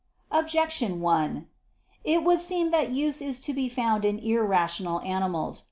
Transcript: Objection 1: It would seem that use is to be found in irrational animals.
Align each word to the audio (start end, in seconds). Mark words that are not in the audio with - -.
Objection 0.31 0.99
1: 0.99 1.47
It 2.03 2.23
would 2.23 2.39
seem 2.39 2.71
that 2.71 2.89
use 2.89 3.21
is 3.21 3.39
to 3.39 3.53
be 3.53 3.69
found 3.69 4.03
in 4.03 4.17
irrational 4.17 4.99
animals. 5.01 5.59